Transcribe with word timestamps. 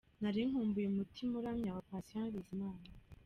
Nari 0.21 0.41
nkumbuye 0.49 0.85
umutima 0.89 1.33
uramya 1.41 1.69
wa 1.75 1.83
Patient 1.89 2.31
Bizimana. 2.35 2.87